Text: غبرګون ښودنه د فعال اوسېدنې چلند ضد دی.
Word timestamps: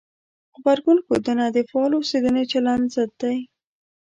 غبرګون 0.55 0.97
ښودنه 1.05 1.45
د 1.51 1.57
فعال 1.69 1.91
اوسېدنې 1.95 2.43
چلند 2.51 2.83
ضد 2.95 3.11
دی. 3.21 3.37